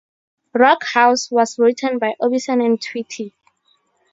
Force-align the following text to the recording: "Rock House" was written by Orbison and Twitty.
"Rock 0.55 0.83
House" 0.83 1.29
was 1.29 1.59
written 1.59 1.99
by 1.99 2.15
Orbison 2.19 2.65
and 2.65 2.81
Twitty. 2.81 3.33